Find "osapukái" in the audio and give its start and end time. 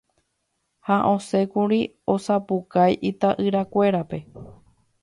2.15-2.91